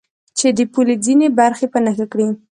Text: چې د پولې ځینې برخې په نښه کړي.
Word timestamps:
چې 0.37 0.47
د 0.57 0.59
پولې 0.73 0.95
ځینې 1.05 1.27
برخې 1.39 1.65
په 1.73 1.79
نښه 1.85 2.05
کړي. 2.11 2.27